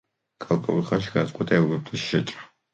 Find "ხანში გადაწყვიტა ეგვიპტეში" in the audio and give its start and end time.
0.87-2.05